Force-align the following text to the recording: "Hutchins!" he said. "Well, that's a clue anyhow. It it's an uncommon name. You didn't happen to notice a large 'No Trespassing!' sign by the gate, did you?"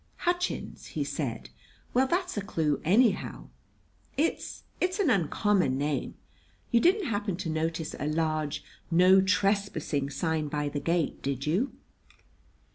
"Hutchins!" 0.25 0.87
he 0.97 1.03
said. 1.03 1.49
"Well, 1.93 2.07
that's 2.07 2.35
a 2.35 2.41
clue 2.41 2.81
anyhow. 2.83 3.49
It 4.17 4.43
it's 4.79 4.97
an 4.97 5.11
uncommon 5.11 5.77
name. 5.77 6.15
You 6.71 6.79
didn't 6.79 7.05
happen 7.05 7.35
to 7.35 7.49
notice 7.51 7.95
a 7.99 8.07
large 8.07 8.63
'No 8.89 9.21
Trespassing!' 9.21 10.09
sign 10.09 10.47
by 10.47 10.69
the 10.69 10.79
gate, 10.79 11.21
did 11.21 11.45
you?" 11.45 11.73